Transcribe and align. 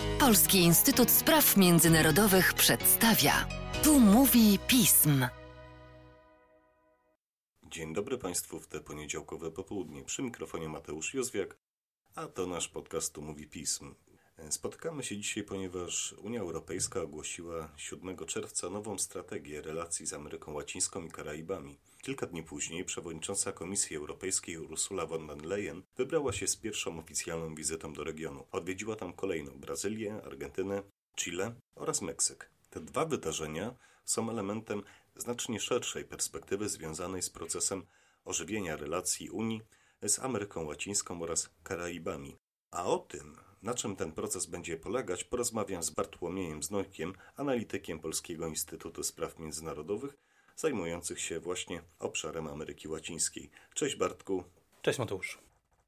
Polski 0.00 0.58
Instytut 0.58 1.10
Spraw 1.10 1.56
Międzynarodowych 1.56 2.54
przedstawia. 2.54 3.46
Tu 3.82 4.00
mówi 4.00 4.58
pism. 4.66 5.26
Dzień 7.70 7.94
dobry 7.94 8.18
Państwu 8.18 8.60
w 8.60 8.66
te 8.66 8.80
poniedziałkowe 8.80 9.50
popołudnie. 9.50 10.04
Przy 10.04 10.22
mikrofonie 10.22 10.68
Mateusz 10.68 11.14
Józwiak, 11.14 11.56
a 12.14 12.26
to 12.26 12.46
nasz 12.46 12.68
podcast 12.68 13.14
Tu 13.14 13.22
mówi 13.22 13.46
pism. 13.46 13.94
Spotykamy 14.50 15.02
się 15.02 15.16
dzisiaj, 15.16 15.44
ponieważ 15.44 16.12
Unia 16.12 16.40
Europejska 16.40 17.00
ogłosiła 17.00 17.68
7 17.76 18.16
czerwca 18.16 18.70
nową 18.70 18.98
strategię 18.98 19.62
relacji 19.62 20.06
z 20.06 20.12
Ameryką 20.12 20.52
Łacińską 20.52 21.04
i 21.04 21.10
Karaibami. 21.10 21.78
Kilka 22.02 22.26
dni 22.26 22.42
później 22.42 22.84
przewodnicząca 22.84 23.52
Komisji 23.52 23.96
Europejskiej 23.96 24.58
Ursula 24.58 25.06
von 25.06 25.26
der 25.26 25.42
Leyen 25.44 25.82
wybrała 25.96 26.32
się 26.32 26.46
z 26.46 26.56
pierwszą 26.56 26.98
oficjalną 26.98 27.54
wizytą 27.54 27.92
do 27.92 28.04
regionu. 28.04 28.46
Odwiedziła 28.52 28.96
tam 28.96 29.12
kolejną 29.12 29.52
Brazylię, 29.52 30.22
Argentynę, 30.24 30.82
Chile 31.16 31.54
oraz 31.74 32.02
Meksyk. 32.02 32.50
Te 32.70 32.80
dwa 32.80 33.04
wydarzenia 33.04 33.74
są 34.04 34.30
elementem 34.30 34.82
znacznie 35.16 35.60
szerszej 35.60 36.04
perspektywy 36.04 36.68
związanej 36.68 37.22
z 37.22 37.30
procesem 37.30 37.86
ożywienia 38.24 38.76
relacji 38.76 39.30
Unii 39.30 39.62
z 40.02 40.18
Ameryką 40.18 40.64
Łacińską 40.64 41.22
oraz 41.22 41.50
Karaibami. 41.62 42.36
A 42.70 42.84
o 42.84 42.98
tym, 42.98 43.36
na 43.62 43.74
czym 43.74 43.96
ten 43.96 44.12
proces 44.12 44.46
będzie 44.46 44.76
polegać, 44.76 45.24
porozmawiam 45.24 45.82
z 45.82 45.90
Bartłomiejem 45.90 46.62
Znojkiem, 46.62 47.14
analitykiem 47.36 47.98
Polskiego 47.98 48.46
Instytutu 48.46 49.02
Spraw 49.02 49.38
Międzynarodowych, 49.38 50.16
zajmujących 50.56 51.20
się 51.20 51.40
właśnie 51.40 51.82
obszarem 51.98 52.46
Ameryki 52.46 52.88
Łacińskiej. 52.88 53.50
Cześć 53.74 53.96
Bartku. 53.96 54.44
Cześć 54.82 54.98
Mateusz. 54.98 55.38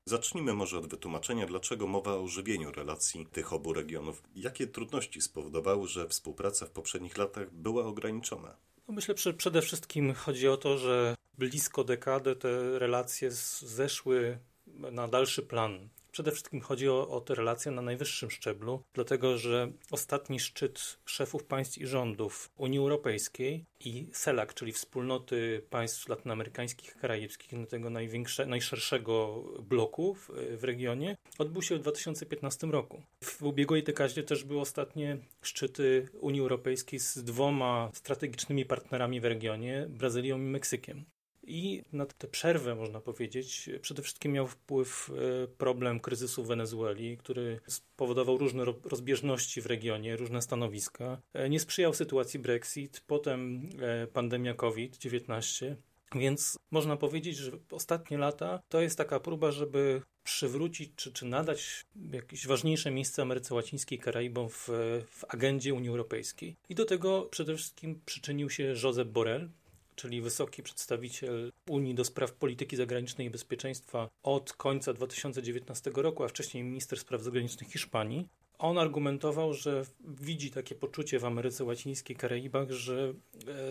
Zacznijmy 0.04 0.54
może 0.54 0.78
od 0.78 0.86
wytłumaczenia, 0.86 1.46
dlaczego 1.46 1.86
mowa 1.86 2.14
o 2.14 2.26
żywieniu 2.26 2.72
relacji 2.72 3.26
tych 3.26 3.52
obu 3.52 3.72
regionów. 3.72 4.22
Jakie 4.36 4.66
trudności 4.66 5.20
spowodowały, 5.20 5.88
że 5.88 6.08
współpraca 6.08 6.66
w 6.66 6.70
poprzednich 6.70 7.18
latach 7.18 7.50
była 7.50 7.84
ograniczona? 7.84 8.56
No 8.88 8.94
myślę, 8.94 9.14
że 9.16 9.34
przede 9.34 9.62
wszystkim 9.62 10.14
chodzi 10.14 10.48
o 10.48 10.56
to, 10.56 10.78
że 10.78 11.16
blisko 11.38 11.84
dekadę 11.84 12.36
te 12.36 12.78
relacje 12.78 13.30
zeszły 13.60 14.38
na 14.66 15.08
dalszy 15.08 15.42
plan. 15.42 15.88
Przede 16.14 16.32
wszystkim 16.32 16.60
chodzi 16.60 16.88
o, 16.88 17.08
o 17.08 17.20
te 17.20 17.34
relacje 17.34 17.72
na 17.72 17.82
najwyższym 17.82 18.30
szczeblu, 18.30 18.82
dlatego 18.92 19.38
że 19.38 19.72
ostatni 19.90 20.40
szczyt 20.40 20.98
szefów 21.04 21.44
państw 21.44 21.78
i 21.78 21.86
rządów 21.86 22.50
Unii 22.56 22.78
Europejskiej 22.78 23.64
i 23.80 24.06
CELAC, 24.12 24.54
czyli 24.54 24.72
wspólnoty 24.72 25.62
państw 25.70 26.08
latynoamerykańskich 26.08 26.90
i 26.96 26.98
karaibskich, 26.98 27.68
tego 27.68 27.90
największego, 27.90 28.50
najszerszego 28.50 29.44
bloku 29.62 30.14
w, 30.14 30.30
w 30.56 30.64
regionie, 30.64 31.16
odbył 31.38 31.62
się 31.62 31.76
w 31.76 31.80
2015 31.80 32.66
roku. 32.66 33.02
W 33.24 33.42
ubiegłej 33.42 33.82
dekadzie 33.82 34.22
też 34.22 34.44
były 34.44 34.60
ostatnie 34.60 35.18
szczyty 35.42 36.08
Unii 36.20 36.40
Europejskiej 36.40 37.00
z 37.00 37.18
dwoma 37.18 37.90
strategicznymi 37.92 38.64
partnerami 38.64 39.20
w 39.20 39.24
regionie, 39.24 39.86
Brazylią 39.88 40.38
i 40.38 40.40
Meksykiem. 40.40 41.04
I 41.46 41.82
na 41.92 42.06
tę 42.06 42.28
przerwę, 42.28 42.74
można 42.74 43.00
powiedzieć, 43.00 43.70
przede 43.80 44.02
wszystkim 44.02 44.32
miał 44.32 44.46
wpływ 44.46 45.10
e, 45.10 45.46
problem 45.48 46.00
kryzysu 46.00 46.44
w 46.44 46.46
Wenezueli, 46.46 47.16
który 47.16 47.60
spowodował 47.66 48.38
różne 48.38 48.64
rozbieżności 48.84 49.62
w 49.62 49.66
regionie, 49.66 50.16
różne 50.16 50.42
stanowiska. 50.42 51.20
E, 51.32 51.48
nie 51.48 51.60
sprzyjał 51.60 51.94
sytuacji 51.94 52.40
Brexit, 52.40 53.02
potem 53.06 53.68
e, 53.80 54.06
pandemia 54.06 54.54
COVID-19. 54.54 55.74
Więc 56.14 56.58
można 56.70 56.96
powiedzieć, 56.96 57.36
że 57.36 57.52
ostatnie 57.70 58.18
lata 58.18 58.60
to 58.68 58.80
jest 58.80 58.98
taka 58.98 59.20
próba, 59.20 59.52
żeby 59.52 60.02
przywrócić 60.24 60.92
czy, 60.96 61.12
czy 61.12 61.26
nadać 61.26 61.86
jakieś 62.12 62.46
ważniejsze 62.46 62.90
miejsce 62.90 63.22
Ameryce 63.22 63.54
Łacińskiej, 63.54 63.98
Karaibom 63.98 64.48
w, 64.48 64.68
w 65.10 65.24
agendzie 65.28 65.74
Unii 65.74 65.88
Europejskiej. 65.88 66.56
I 66.68 66.74
do 66.74 66.84
tego 66.84 67.22
przede 67.22 67.56
wszystkim 67.56 68.00
przyczynił 68.06 68.50
się 68.50 68.74
Josep 68.82 69.08
Borrell, 69.08 69.48
czyli 69.96 70.20
wysoki 70.20 70.62
przedstawiciel 70.62 71.52
Unii 71.68 71.94
do 71.94 72.04
spraw 72.04 72.32
polityki 72.32 72.76
zagranicznej 72.76 73.26
i 73.26 73.30
bezpieczeństwa 73.30 74.08
od 74.22 74.52
końca 74.52 74.92
2019 74.92 75.90
roku, 75.94 76.24
a 76.24 76.28
wcześniej 76.28 76.64
minister 76.64 76.98
spraw 76.98 77.22
zagranicznych 77.22 77.68
Hiszpanii. 77.70 78.28
On 78.58 78.78
argumentował, 78.78 79.54
że 79.54 79.84
widzi 80.00 80.50
takie 80.50 80.74
poczucie 80.74 81.18
w 81.18 81.24
Ameryce 81.24 81.64
Łacińskiej, 81.64 82.16
Karaibach, 82.16 82.70
że 82.70 83.14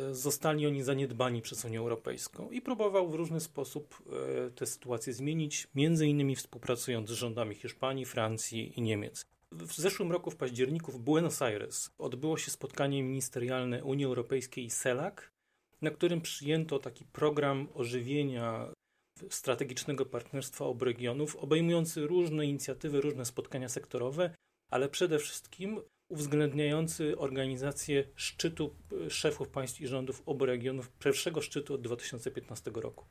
e, 0.10 0.16
zostali 0.16 0.68
oni 0.68 0.84
zaniedbani 0.84 1.42
przez 1.42 1.66
Unię 1.66 1.80
Europejską 1.80 2.52
i 2.52 2.62
próbował 2.62 3.10
w 3.10 3.16
różny 3.16 3.40
sposób 3.40 4.04
e, 4.48 4.52
tę 4.52 4.66
sytuację 4.66 5.14
zmienić, 5.14 5.68
między 5.76 6.08
innymi 6.08 6.36
współpracując 6.36 7.10
z 7.10 7.14
rządami 7.14 7.56
Hiszpanii, 7.56 8.06
Francji 8.06 8.80
i 8.80 8.82
Niemiec. 8.82 9.26
W 9.52 9.74
zeszłym 9.74 10.12
roku 10.12 10.32
w 10.32 10.36
październiku 10.36 10.92
w 10.92 11.00
Buenos 11.00 11.42
Aires 11.42 11.92
odbyło 11.98 12.38
się 12.38 12.52
spotkanie 12.52 13.04
ministerialne 13.04 13.84
Unii 13.84 14.06
Europejskiej 14.06 14.66
i 14.66 14.70
CELAC, 14.70 15.16
na 15.84 15.92
którym 15.92 16.22
przyjęto 16.22 16.80
taki 16.80 17.06
program 17.06 17.68
ożywienia 17.74 18.74
strategicznego 19.30 20.06
partnerstwa 20.06 20.66
obu 20.66 20.86
regionów, 20.86 21.36
obejmujący 21.36 22.08
różne 22.08 22.46
inicjatywy, 22.46 23.02
różne 23.02 23.26
spotkania 23.26 23.70
sektorowe, 23.70 24.36
ale 24.72 24.90
przede 24.90 25.20
wszystkim 25.20 25.82
uwzględniający 26.10 27.18
organizację 27.18 28.04
szczytu 28.16 28.76
szefów 29.10 29.50
państw 29.50 29.82
i 29.82 29.88
rządów 29.88 30.24
obu 30.26 30.46
regionów, 30.46 30.90
pierwszego 30.90 31.42
szczytu 31.42 31.74
od 31.74 31.82
2015 31.82 32.72
roku. 32.76 33.06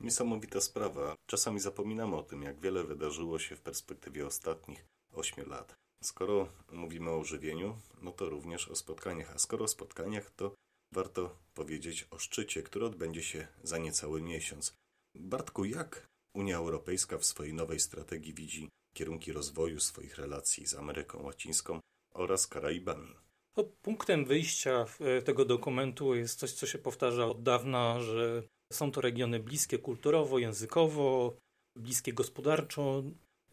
Niesamowita 0.00 0.60
sprawa. 0.60 1.14
Czasami 1.26 1.60
zapominamy 1.60 2.16
o 2.16 2.22
tym, 2.22 2.42
jak 2.42 2.60
wiele 2.60 2.84
wydarzyło 2.84 3.38
się 3.38 3.56
w 3.56 3.60
perspektywie 3.60 4.26
ostatnich 4.26 4.84
8 5.12 5.48
lat. 5.48 5.74
Skoro 6.02 6.48
mówimy 6.72 7.10
o 7.10 7.18
ożywieniu, 7.18 7.78
no 8.02 8.12
to 8.12 8.28
również 8.28 8.68
o 8.68 8.76
spotkaniach, 8.76 9.32
a 9.34 9.38
skoro 9.38 9.64
o 9.64 9.68
spotkaniach, 9.68 10.30
to 10.30 10.54
warto 10.92 11.36
powiedzieć 11.54 12.06
o 12.10 12.18
szczycie, 12.18 12.62
który 12.62 12.86
odbędzie 12.86 13.22
się 13.22 13.48
za 13.62 13.78
niecały 13.78 14.22
miesiąc. 14.22 14.74
Bartku, 15.14 15.64
jak 15.64 16.06
Unia 16.34 16.56
Europejska 16.56 17.18
w 17.18 17.24
swojej 17.24 17.54
nowej 17.54 17.80
strategii 17.80 18.34
widzi 18.34 18.68
kierunki 18.96 19.32
rozwoju 19.32 19.80
swoich 19.80 20.16
relacji 20.16 20.66
z 20.66 20.74
Ameryką 20.74 21.22
Łacińską 21.22 21.80
oraz 22.14 22.46
Karaibami? 22.46 23.14
No, 23.56 23.64
punktem 23.82 24.24
wyjścia 24.24 24.86
e, 25.00 25.22
tego 25.22 25.44
dokumentu 25.44 26.14
jest 26.14 26.38
coś, 26.38 26.52
co 26.52 26.66
się 26.66 26.78
powtarza 26.78 27.26
od 27.26 27.42
dawna, 27.42 28.00
że 28.00 28.42
są 28.72 28.92
to 28.92 29.00
regiony 29.00 29.40
bliskie 29.40 29.78
kulturowo, 29.78 30.38
językowo, 30.38 31.36
bliskie 31.76 32.12
gospodarczo. 32.12 33.02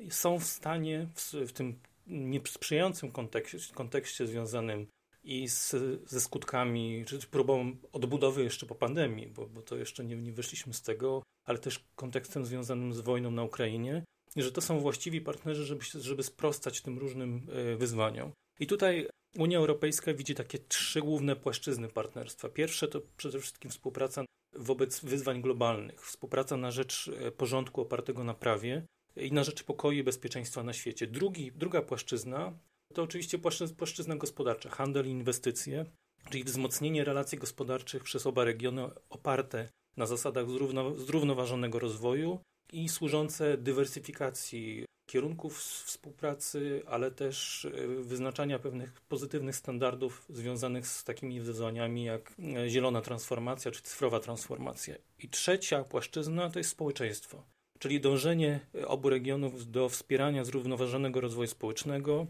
Są 0.09 0.39
w 0.39 0.43
stanie 0.43 1.07
w, 1.15 1.33
w 1.33 1.51
tym 1.51 1.79
niesprzyjającym 2.07 3.11
kontekście, 3.11 3.73
kontekście 3.73 4.27
związanym 4.27 4.87
i 5.23 5.47
z, 5.47 5.75
ze 6.05 6.21
skutkami, 6.21 7.05
czy 7.07 7.19
próbą 7.19 7.75
odbudowy 7.91 8.43
jeszcze 8.43 8.65
po 8.65 8.75
pandemii, 8.75 9.27
bo, 9.27 9.47
bo 9.47 9.61
to 9.61 9.75
jeszcze 9.75 10.05
nie, 10.05 10.15
nie 10.15 10.33
wyszliśmy 10.33 10.73
z 10.73 10.81
tego, 10.81 11.23
ale 11.45 11.57
też 11.57 11.85
kontekstem 11.95 12.45
związanym 12.45 12.93
z 12.93 12.99
wojną 12.99 13.31
na 13.31 13.43
Ukrainie, 13.43 14.03
że 14.35 14.51
to 14.51 14.61
są 14.61 14.79
właściwi 14.79 15.21
partnerzy, 15.21 15.65
żeby, 15.65 15.83
żeby 15.99 16.23
sprostać 16.23 16.81
tym 16.81 16.97
różnym 16.97 17.47
e, 17.51 17.75
wyzwaniom. 17.75 18.31
I 18.59 18.67
tutaj 18.67 19.07
Unia 19.37 19.57
Europejska 19.57 20.13
widzi 20.13 20.35
takie 20.35 20.59
trzy 20.59 21.01
główne 21.01 21.35
płaszczyzny 21.35 21.87
partnerstwa. 21.87 22.49
Pierwsze 22.49 22.87
to 22.87 23.01
przede 23.17 23.39
wszystkim 23.39 23.71
współpraca 23.71 24.25
wobec 24.55 25.05
wyzwań 25.05 25.41
globalnych, 25.41 26.05
współpraca 26.05 26.57
na 26.57 26.71
rzecz 26.71 27.11
e, 27.19 27.31
porządku 27.31 27.81
opartego 27.81 28.23
na 28.23 28.33
prawie 28.33 28.85
i 29.15 29.31
na 29.31 29.43
rzecz 29.43 29.63
pokoju 29.63 29.99
i 29.99 30.03
bezpieczeństwa 30.03 30.63
na 30.63 30.73
świecie. 30.73 31.07
Drugi, 31.07 31.51
druga 31.51 31.81
płaszczyzna 31.81 32.53
to 32.93 33.03
oczywiście 33.03 33.39
płaszczyzna 33.77 34.15
gospodarcza, 34.15 34.69
handel 34.69 35.07
i 35.07 35.09
inwestycje, 35.09 35.85
czyli 36.29 36.43
wzmocnienie 36.43 37.03
relacji 37.03 37.37
gospodarczych 37.37 38.03
przez 38.03 38.27
oba 38.27 38.43
regiony 38.43 38.89
oparte 39.09 39.69
na 39.97 40.05
zasadach 40.05 40.49
zrówno, 40.49 40.95
zrównoważonego 40.95 41.79
rozwoju 41.79 42.39
i 42.73 42.89
służące 42.89 43.57
dywersyfikacji 43.57 44.85
kierunków 45.05 45.57
współpracy, 45.59 46.81
ale 46.87 47.11
też 47.11 47.65
e, 47.65 47.87
wyznaczania 47.87 48.59
pewnych 48.59 49.01
pozytywnych 49.01 49.55
standardów 49.55 50.25
związanych 50.29 50.87
z 50.87 51.03
takimi 51.03 51.41
wyzwaniami 51.41 52.03
jak 52.03 52.33
e, 52.55 52.69
zielona 52.69 53.01
transformacja 53.01 53.71
czy 53.71 53.81
cyfrowa 53.81 54.19
transformacja. 54.19 54.95
I 55.19 55.29
trzecia 55.29 55.83
płaszczyzna 55.83 56.49
to 56.49 56.59
jest 56.59 56.69
społeczeństwo, 56.69 57.43
czyli 57.79 58.01
dążenie 58.01 58.59
obu 58.87 59.09
regionów 59.09 59.71
do 59.71 59.89
wspierania 59.89 60.43
zrównoważonego 60.43 61.21
rozwoju 61.21 61.47
społecznego, 61.47 62.27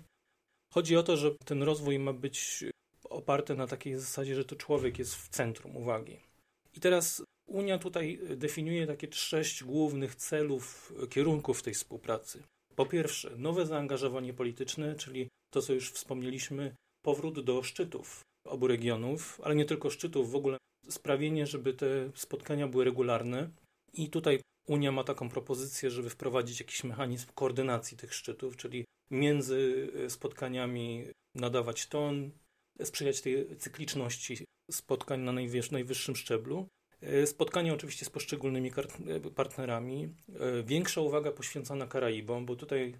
Chodzi 0.74 0.98
o 0.98 1.04
to, 1.04 1.18
że 1.18 1.31
ten 1.46 1.64
rozwój 1.64 2.00
ma 2.00 2.14
być 2.14 2.64
oparty 3.04 3.56
na 3.56 3.68
takiej 3.68 3.96
zasadzie, 3.96 4.36
że 4.36 4.46
to 4.46 4.56
człowiek 4.56 5.00
jest 5.00 5.16
w 5.16 5.30
centrum 5.30 5.75
uwagi. 5.75 6.18
I 6.74 6.80
teraz 6.80 7.24
Unia 7.48 7.78
tutaj 7.80 8.20
definiuje 8.36 8.88
takie 8.88 9.08
sześć 9.12 9.64
głównych 9.64 10.16
celów, 10.16 10.94
kierunków 11.10 11.64
tej 11.64 11.74
współpracy. 11.74 12.44
Po 12.75 12.86
pierwsze, 12.86 13.36
nowe 13.38 13.66
zaangażowanie 13.66 14.34
polityczne, 14.34 14.96
czyli 14.96 15.28
to, 15.54 15.62
co 15.62 15.74
już 15.74 15.92
wspomnieliśmy, 15.92 16.76
powrót 17.06 17.40
do 17.40 17.64
szczytów 17.64 18.22
obu 18.48 18.68
regionów, 18.68 19.42
ale 19.44 19.56
nie 19.56 19.66
tylko 19.66 19.90
szczytów, 19.90 20.31
w 20.31 20.36
ogóle 20.36 20.58
sprawienie, 20.90 21.48
żeby 21.48 21.74
te 21.74 22.12
spotkania 22.16 22.68
były 22.68 22.86
regularne. 22.86 23.50
I 23.94 24.10
tutaj 24.10 24.40
Unia 24.68 24.92
ma 24.92 25.04
taką 25.04 25.30
propozycję, 25.30 25.90
żeby 25.92 26.10
wprowadzić 26.10 26.60
jakiś 26.60 26.84
mechanizm 26.84 27.28
koordynacji 27.36 27.98
tych 27.98 28.14
szczytów, 28.14 28.58
czyli 28.58 28.86
między 29.13 29.92
spotkaniami 30.10 31.06
nadawać 31.36 31.88
ton, 31.88 32.31
sprzyjać 32.83 33.21
tej 33.21 33.57
cykliczności 33.57 34.45
spotkań 34.71 35.21
na 35.21 35.31
najwyższym 35.71 36.15
szczeblu. 36.15 36.68
E, 37.01 37.27
spotkania 37.27 37.74
oczywiście 37.74 38.06
z 38.06 38.10
poszczególnymi 38.10 38.71
partnerami. 39.36 40.10
E, 40.39 40.63
większa 40.63 41.01
uwaga 41.01 41.31
poświęcona 41.31 41.88
Karaibom, 41.88 42.45
bo 42.45 42.56
tutaj 42.56 42.95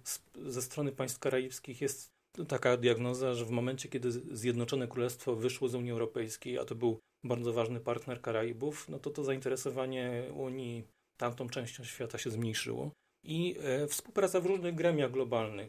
ze 0.46 0.62
strony 0.62 0.92
państw 0.92 1.18
karaibskich 1.18 1.80
jest 1.80 2.10
taka 2.48 2.76
diagnoza, 2.76 3.34
że 3.34 3.44
w 3.44 3.50
momencie, 3.50 3.88
kiedy 3.88 4.12
Zjednoczone 4.12 4.88
Królestwo 4.88 5.36
wyszło 5.36 5.68
z 5.68 5.74
Unii 5.74 5.90
Europejskiej, 5.90 6.58
a 6.58 6.64
to 6.64 6.74
był 6.74 6.98
bardzo 7.24 7.52
ważny 7.52 7.80
partner 7.80 8.20
Karaibów, 8.20 8.88
no 8.88 8.98
to 8.98 9.10
to 9.10 9.24
zainteresowanie 9.24 10.22
Unii 10.34 10.84
tamtą 11.16 11.48
częścią 11.48 11.84
świata 11.84 12.18
się 12.18 12.30
zmniejszyło. 12.30 12.90
I 13.24 13.56
e, 13.60 13.86
współpraca 13.86 14.40
w 14.40 14.46
różnych 14.46 14.74
gremiach 14.74 15.10
globalnych, 15.10 15.68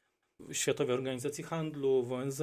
Światowej 0.52 0.96
Organizacji 0.96 1.44
Handlu, 1.44 2.04
w 2.04 2.14
ONZ, 2.14 2.42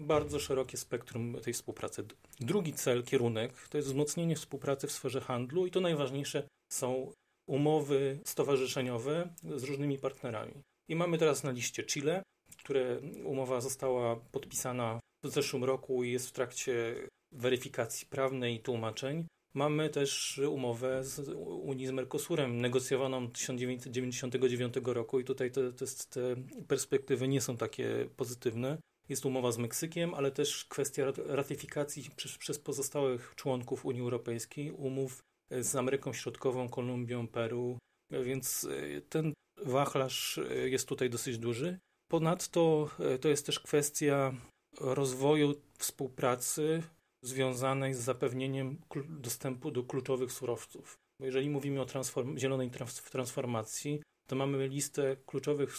bardzo 0.00 0.38
szerokie 0.38 0.76
spektrum 0.76 1.36
tej 1.42 1.52
współpracy. 1.52 2.04
Drugi 2.40 2.72
cel, 2.72 3.02
kierunek, 3.02 3.68
to 3.68 3.78
jest 3.78 3.88
wzmocnienie 3.88 4.36
współpracy 4.36 4.86
w 4.86 4.92
sferze 4.92 5.20
handlu 5.20 5.66
i 5.66 5.70
to 5.70 5.80
najważniejsze 5.80 6.48
są 6.72 7.12
umowy 7.48 8.18
stowarzyszeniowe 8.24 9.34
z 9.56 9.64
różnymi 9.64 9.98
partnerami. 9.98 10.52
I 10.88 10.96
mamy 10.96 11.18
teraz 11.18 11.44
na 11.44 11.50
liście 11.50 11.84
Chile, 11.84 12.22
które 12.56 13.00
umowa 13.24 13.60
została 13.60 14.16
podpisana 14.16 15.00
w 15.24 15.28
zeszłym 15.28 15.64
roku 15.64 16.04
i 16.04 16.12
jest 16.12 16.28
w 16.28 16.32
trakcie 16.32 16.94
weryfikacji 17.32 18.06
prawnej 18.06 18.54
i 18.54 18.60
tłumaczeń. 18.60 19.26
Mamy 19.58 19.90
też 19.90 20.40
umowę 20.50 21.04
z 21.04 21.28
Unii 21.62 21.86
z 21.86 21.90
Mercosurem, 21.90 22.60
negocjowaną 22.60 23.30
1999 23.30 24.74
roku 24.84 25.20
i 25.20 25.24
tutaj 25.24 25.50
te, 25.50 25.72
te, 25.72 25.86
te 26.10 26.20
perspektywy 26.68 27.28
nie 27.28 27.40
są 27.40 27.56
takie 27.56 28.08
pozytywne. 28.16 28.78
Jest 29.08 29.26
umowa 29.26 29.52
z 29.52 29.58
Meksykiem, 29.58 30.14
ale 30.14 30.30
też 30.30 30.64
kwestia 30.64 31.12
ratyfikacji 31.26 32.10
przez, 32.16 32.38
przez 32.38 32.58
pozostałych 32.58 33.32
członków 33.36 33.86
Unii 33.86 34.00
Europejskiej 34.00 34.70
umów 34.70 35.22
z 35.50 35.76
Ameryką 35.76 36.12
Środkową, 36.12 36.68
Kolumbią, 36.68 37.28
Peru, 37.28 37.78
więc 38.10 38.64
e, 38.64 39.00
ten 39.00 39.32
wachlarz 39.64 40.38
e, 40.38 40.68
jest 40.68 40.88
tutaj 40.88 41.10
dosyć 41.10 41.38
duży. 41.38 41.78
Ponadto 42.10 42.90
e, 42.98 43.18
to 43.18 43.28
jest 43.28 43.46
też 43.46 43.60
kwestia 43.60 44.32
rozwoju 44.80 45.54
współpracy 45.78 46.82
związanej 47.22 47.94
z 47.94 47.98
zapewnieniem 47.98 48.80
dostępu 49.08 49.70
do 49.70 49.82
kluczowych 49.82 50.32
surowców. 50.32 50.98
Bo 51.20 51.26
jeżeli 51.26 51.50
mówimy 51.50 51.80
o 51.80 51.86
transform 51.86 52.38
zielonej 52.38 52.70
transformacji, 53.10 54.02
to 54.28 54.36
mamy 54.36 54.68
listę 54.68 55.16
kluczowych 55.26 55.76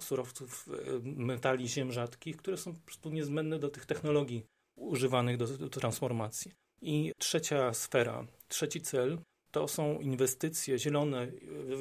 surowców 0.00 0.68
e, 0.68 0.72
metali 1.04 1.68
ziem 1.68 1.92
rzadkich, 1.92 2.36
które 2.36 2.56
są 2.56 2.74
po 2.74 2.80
prostu 2.80 3.10
niezbędne 3.10 3.58
do 3.58 3.68
tych 3.68 3.86
technologii 3.86 4.46
używanych 4.76 5.36
do, 5.36 5.46
do 5.46 5.68
transformacji. 5.68 6.52
I 6.82 7.12
trzecia 7.18 7.74
sfera, 7.74 8.26
trzeci 8.48 8.80
cel 8.80 9.18
to 9.50 9.68
są 9.68 10.00
inwestycje 10.00 10.78
zielone, 10.78 11.32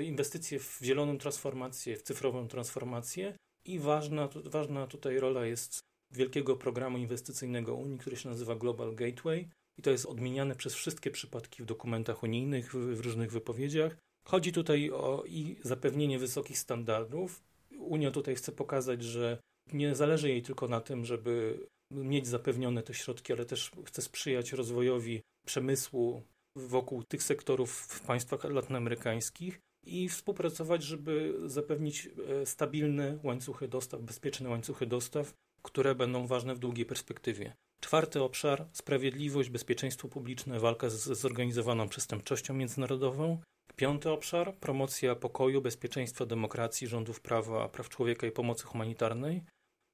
inwestycje 0.04 0.60
w 0.60 0.80
zieloną 0.84 1.18
transformację, 1.18 1.98
w 1.98 2.04
cyfrową 2.04 2.48
transformację 2.48 3.38
i 3.66 3.80
ważna, 3.80 4.30
ważna 4.46 4.88
tutaj 4.88 5.20
rola 5.20 5.46
jest 5.46 5.80
wielkiego 6.12 6.56
programu 6.56 6.98
inwestycyjnego 6.98 7.76
Unii, 7.76 7.98
który 7.98 8.16
się 8.16 8.30
nazywa 8.30 8.56
Global 8.56 8.96
Gateway 8.96 9.50
i 9.78 9.82
to 9.82 9.92
jest 9.92 10.06
odmieniane 10.06 10.56
przez 10.56 10.74
wszystkie 10.74 11.12
przypadki 11.12 11.64
w 11.64 11.66
dokumentach 11.66 12.24
unijnych, 12.24 12.76
w, 12.76 13.00
różnych 13.00 13.32
wypowiedziach. 13.32 13.98
Chodzi 14.26 14.52
tutaj 14.52 14.92
o 14.92 15.24
i 15.28 15.56
zapewnienie 15.64 16.20
wysokich 16.20 16.60
standardów. 16.60 17.44
Unia 17.80 18.12
tutaj 18.12 18.36
chce 18.36 18.52
pokazać, 18.52 19.04
że 19.04 19.38
nie 19.74 19.96
zależy 19.96 20.30
jej 20.30 20.42
tylko 20.42 20.68
na 20.68 20.82
tym, 20.82 21.06
żeby 21.06 21.68
mieć 21.92 22.28
zapewnione 22.28 22.84
te 22.84 22.94
środki, 22.94 23.34
ale 23.34 23.46
też 23.46 23.72
chce 23.86 24.02
sprzyjać 24.02 24.54
rozwojowi 24.54 25.22
przemysłu 25.46 26.24
wokół 26.56 27.04
tych 27.04 27.24
sektorów 27.24 27.72
w 27.72 28.02
państwach 28.02 28.44
latynoamerykańskich 28.44 29.60
i 29.86 30.10
współpracować, 30.10 30.84
żeby 30.84 31.34
zapewnić 31.46 32.10
e, 32.28 32.46
stabilne 32.46 33.20
łańcuchy 33.24 33.68
dostaw, 33.68 34.02
bezpieczne 34.02 34.50
łańcuchy 34.50 34.86
dostaw, 34.86 35.34
które 35.62 35.96
będą 35.96 36.28
ważne 36.28 36.56
w 36.56 36.60
długiej 36.60 36.86
perspektywie. 36.86 37.54
Czwarty 37.82 38.24
obszar 38.24 38.68
sprawiedliwość, 38.72 39.50
bezpieczeństwo 39.50 40.08
publiczne, 40.08 40.60
walka 40.60 40.90
z 40.90 41.20
zorganizowaną 41.20 41.90
przestępczością 41.90 42.54
międzynarodową. 42.54 43.42
Piąty 43.76 44.10
obszar 44.10 44.56
promocja 44.56 45.16
pokoju, 45.16 45.62
bezpieczeństwa, 45.62 46.26
demokracji, 46.26 46.88
rządów 46.88 47.22
prawa, 47.22 47.70
praw 47.70 47.90
człowieka 47.90 48.28
i 48.28 48.32
pomocy 48.32 48.64
humanitarnej. 48.64 49.44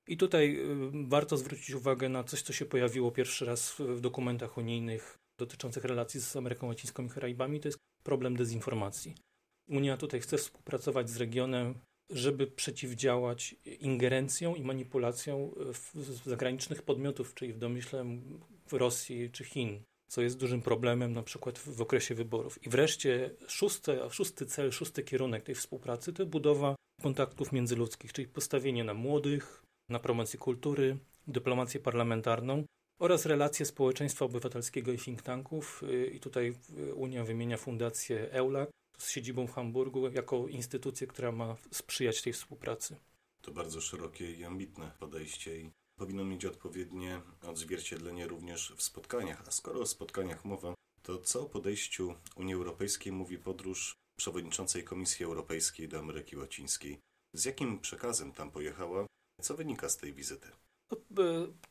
I 0.07 0.17
tutaj 0.17 0.55
y, 0.55 1.07
warto 1.07 1.37
zwrócić 1.37 1.75
uwagę 1.75 2.09
na 2.09 2.23
coś, 2.23 2.41
co 2.41 2.53
się 2.53 2.65
pojawiło 2.65 3.11
pierwszy 3.11 3.45
raz 3.45 3.75
w 3.79 3.99
dokumentach 4.01 4.57
unijnych 4.57 5.17
dotyczących 5.39 5.83
relacji 5.83 6.21
z 6.21 6.35
Ameryką 6.35 6.67
Łacińską 6.67 7.05
i 7.05 7.09
Karaibami, 7.09 7.59
to 7.59 7.67
jest 7.67 7.77
problem 8.03 8.35
dezinformacji. 8.35 9.15
Unia 9.69 9.97
tutaj 9.97 10.19
chce 10.21 10.37
współpracować 10.37 11.09
z 11.09 11.17
regionem, 11.17 11.79
żeby 12.09 12.47
przeciwdziałać 12.47 13.55
ingerencją 13.65 14.55
i 14.55 14.61
manipulacją 14.61 15.55
zagranicznych 16.25 16.81
podmiotów, 16.81 17.33
czyli 17.33 17.53
w 17.53 17.57
domyśle 17.57 18.05
w 18.67 18.73
Rosji 18.73 19.31
czy 19.31 19.43
Chin, 19.43 19.83
co 20.07 20.21
jest 20.21 20.37
dużym 20.37 20.61
problemem 20.61 21.13
na 21.13 21.23
przykład 21.23 21.59
w 21.59 21.81
okresie 21.81 22.15
wyborów. 22.15 22.65
I 22.65 22.69
wreszcie 22.69 23.29
szósty, 23.47 23.99
szósty 24.09 24.45
cel, 24.45 24.71
szósty 24.71 25.03
kierunek 25.03 25.43
tej 25.43 25.55
współpracy 25.55 26.13
to 26.13 26.25
budowa 26.25 26.75
kontaktów 27.01 27.51
międzyludzkich, 27.51 28.13
czyli 28.13 28.27
postawienie 28.27 28.83
na 28.83 28.93
młodych, 28.93 29.63
na 29.89 29.99
promocję 29.99 30.39
kultury, 30.39 30.97
dyplomację 31.27 31.79
parlamentarną 31.79 32.63
oraz 32.99 33.25
relacje 33.25 33.65
społeczeństwa 33.65 34.25
obywatelskiego 34.25 34.91
i 34.91 34.97
think 34.97 35.21
tanków. 35.21 35.83
I 36.13 36.19
tutaj 36.19 36.53
Unia 36.95 37.23
wymienia 37.23 37.57
fundację 37.57 38.31
EULAC, 38.31 38.69
z 38.97 39.09
siedzibą 39.09 39.47
w 39.47 39.51
Hamburgu 39.51 40.09
jako 40.09 40.47
instytucję, 40.47 41.07
która 41.07 41.31
ma 41.31 41.55
sprzyjać 41.71 42.21
tej 42.21 42.33
współpracy. 42.33 42.95
To 43.41 43.51
bardzo 43.51 43.81
szerokie 43.81 44.31
i 44.31 44.45
ambitne 44.45 44.91
podejście 44.99 45.57
i 45.61 45.71
powinno 45.95 46.25
mieć 46.25 46.45
odpowiednie 46.45 47.21
odzwierciedlenie 47.41 48.27
również 48.27 48.73
w 48.77 48.83
spotkaniach. 48.83 49.43
A 49.47 49.51
skoro 49.51 49.79
o 49.79 49.85
spotkaniach 49.85 50.45
mowa, 50.45 50.73
to 51.01 51.17
co 51.17 51.41
o 51.41 51.49
podejściu 51.49 52.15
Unii 52.35 52.53
Europejskiej 52.53 53.13
mówi 53.13 53.37
podróż 53.37 53.95
przewodniczącej 54.17 54.83
Komisji 54.83 55.25
Europejskiej 55.25 55.87
do 55.87 55.99
Ameryki 55.99 56.37
Łacińskiej? 56.37 56.99
Z 57.33 57.45
jakim 57.45 57.79
przekazem 57.79 58.31
tam 58.31 58.51
pojechała? 58.51 59.05
Co 59.41 59.55
wynika 59.55 59.89
z 59.89 59.97
tej 59.97 60.13
wizyty? 60.13 60.47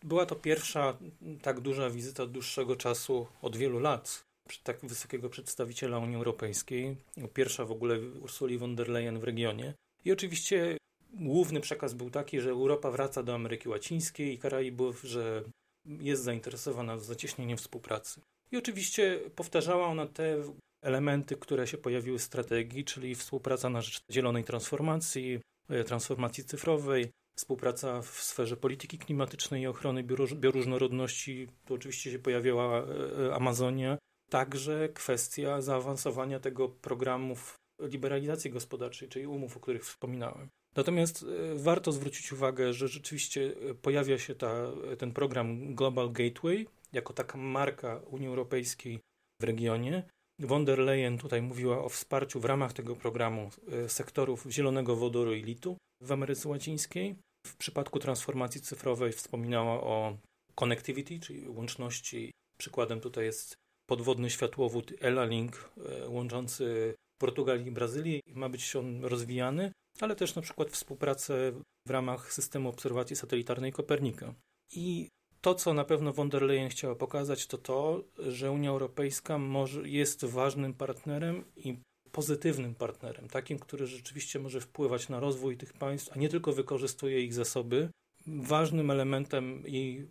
Była 0.02 0.26
to 0.26 0.36
pierwsza 0.36 0.98
tak 1.42 1.60
duża 1.60 1.90
wizyta 1.90 2.22
od 2.22 2.32
dłuższego 2.32 2.76
czasu, 2.76 3.26
od 3.42 3.56
wielu 3.56 3.78
lat 3.78 4.25
tak 4.62 4.80
wysokiego 4.82 5.30
przedstawiciela 5.30 5.98
Unii 5.98 6.16
Europejskiej, 6.16 6.96
pierwsza 7.34 7.64
w 7.64 7.72
ogóle 7.72 8.00
Ursuli 8.22 8.58
von 8.58 8.76
der 8.76 8.88
Leyen 8.88 9.18
w 9.18 9.24
regionie. 9.24 9.74
I 10.04 10.12
oczywiście 10.12 10.76
główny 11.14 11.60
przekaz 11.60 11.94
był 11.94 12.10
taki, 12.10 12.40
że 12.40 12.50
Europa 12.50 12.90
wraca 12.90 13.22
do 13.22 13.34
Ameryki 13.34 13.68
Łacińskiej 13.68 14.34
i 14.34 14.38
Karaibów, 14.38 15.02
że 15.02 15.42
jest 15.86 16.22
zainteresowana 16.22 16.98
zacieśnieniem 16.98 17.56
współpracy. 17.56 18.20
I 18.52 18.56
oczywiście 18.56 19.20
powtarzała 19.34 19.86
ona 19.86 20.06
te 20.06 20.42
elementy, 20.82 21.36
które 21.36 21.66
się 21.66 21.78
pojawiły 21.78 22.18
w 22.18 22.22
strategii, 22.22 22.84
czyli 22.84 23.14
współpraca 23.14 23.70
na 23.70 23.80
rzecz 23.80 24.00
zielonej 24.12 24.44
transformacji, 24.44 25.40
e, 25.68 25.84
transformacji 25.84 26.44
cyfrowej, 26.44 27.10
współpraca 27.38 28.02
w 28.02 28.08
sferze 28.08 28.56
polityki 28.56 28.98
klimatycznej 28.98 29.62
i 29.62 29.66
ochrony 29.66 30.04
bioróżnorodności. 30.34 31.48
Tu 31.64 31.74
oczywiście 31.74 32.12
się 32.12 32.18
pojawiała 32.18 32.78
e, 32.78 32.84
e, 33.26 33.34
Amazonia, 33.34 33.98
Także 34.30 34.88
kwestia 34.88 35.60
zaawansowania 35.60 36.40
tego 36.40 36.68
programów 36.68 37.54
liberalizacji 37.80 38.50
gospodarczej, 38.50 39.08
czyli 39.08 39.26
umów, 39.26 39.56
o 39.56 39.60
których 39.60 39.84
wspominałem. 39.84 40.48
Natomiast 40.76 41.22
e, 41.22 41.54
warto 41.54 41.92
zwrócić 41.92 42.32
uwagę, 42.32 42.72
że 42.72 42.88
rzeczywiście 42.88 43.54
e, 43.70 43.74
pojawia 43.74 44.18
się 44.18 44.34
ta, 44.34 44.72
ten 44.98 45.12
program 45.12 45.74
Global 45.74 46.12
Gateway 46.12 46.66
jako 46.92 47.12
taka 47.12 47.38
marka 47.38 48.00
Unii 48.10 48.28
Europejskiej 48.28 49.00
w 49.40 49.44
regionie. 49.44 50.02
Von 50.40 50.64
der 50.64 50.78
Leyen 50.78 51.18
tutaj 51.18 51.42
mówiła 51.42 51.84
o 51.84 51.88
wsparciu 51.88 52.40
w 52.40 52.44
ramach 52.44 52.72
tego 52.72 52.96
programu 52.96 53.50
e, 53.72 53.88
sektorów 53.88 54.46
zielonego 54.50 54.96
wodoru 54.96 55.34
i 55.34 55.42
litu 55.42 55.76
w 56.02 56.12
Ameryce 56.12 56.48
Łacińskiej. 56.48 57.16
W 57.46 57.56
przypadku 57.56 57.98
transformacji 57.98 58.60
cyfrowej 58.60 59.12
wspominała 59.12 59.80
o 59.80 60.16
connectivity, 60.54 61.20
czyli 61.20 61.48
łączności. 61.48 62.32
Przykładem 62.58 63.00
tutaj 63.00 63.24
jest 63.24 63.56
podwodny 63.86 64.30
światłowód 64.30 64.92
Ela-Link 65.00 65.52
e, 65.52 66.08
łączący 66.08 66.94
Portugalię 67.18 67.66
i 67.66 67.70
Brazylię. 67.70 68.20
Ma 68.34 68.48
być 68.48 68.76
on 68.76 69.04
rozwijany, 69.04 69.72
ale 70.00 70.16
też 70.16 70.34
na 70.34 70.42
przykład 70.42 70.70
współpracę 70.70 71.52
w 71.86 71.90
ramach 71.90 72.32
systemu 72.32 72.68
obserwacji 72.68 73.16
satelitarnej 73.16 73.72
Kopernika. 73.72 74.34
I 74.72 75.08
to, 75.40 75.54
co 75.54 75.74
na 75.74 75.84
pewno 75.84 76.12
von 76.12 76.28
der 76.28 76.42
Leyen 76.42 76.68
chciała 76.68 76.94
pokazać, 76.94 77.46
to 77.46 77.58
to, 77.58 78.04
że 78.18 78.50
Unia 78.50 78.70
Europejska 78.70 79.38
może, 79.38 79.88
jest 79.88 80.24
ważnym 80.24 80.74
partnerem 80.74 81.44
i 81.56 81.78
pozytywnym 82.12 82.74
partnerem, 82.74 83.28
takim, 83.28 83.58
który 83.58 83.86
rzeczywiście 83.86 84.38
może 84.38 84.60
wpływać 84.60 85.08
na 85.08 85.20
rozwój 85.20 85.56
tych 85.56 85.72
państw, 85.72 86.12
a 86.12 86.18
nie 86.18 86.28
tylko 86.28 86.52
wykorzystuje 86.52 87.20
ich 87.20 87.34
zasoby. 87.34 87.88
Ważnym 88.26 88.90
elementem 88.90 89.62
jej 89.66 90.08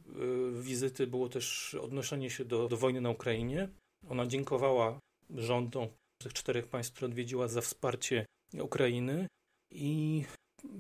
wizyty 0.54 1.08
było 1.08 1.30
też 1.30 1.76
odnoszenie 1.76 2.30
się 2.30 2.46
do, 2.46 2.68
do 2.68 2.78
wojny 2.78 3.02
na 3.02 3.10
Ukrainie. 3.10 3.70
Ona 4.10 4.28
dziękowała 4.28 5.00
rządom 5.30 5.88
tych 6.18 6.34
czterech 6.34 6.68
państw, 6.68 6.94
które 6.94 7.08
odwiedziła 7.08 7.48
za 7.48 7.62
wsparcie 7.62 8.26
Ukrainy 8.62 9.28
i 9.72 10.24